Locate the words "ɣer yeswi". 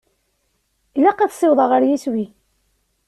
1.71-2.25